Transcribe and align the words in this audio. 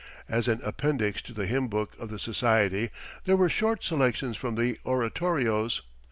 As 0.27 0.47
an 0.47 0.61
appendix 0.63 1.21
to 1.21 1.31
the 1.31 1.45
hymn 1.45 1.67
book 1.67 1.91
of 1.99 2.09
the 2.09 2.17
society 2.17 2.89
there 3.25 3.37
were 3.37 3.51
short 3.51 3.83
selections 3.83 4.35
from 4.35 4.55
the 4.55 4.79
oratorios. 4.83 5.83